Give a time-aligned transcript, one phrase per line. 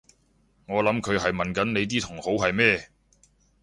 [0.67, 2.89] 我諗佢係問緊你啲同好係咩？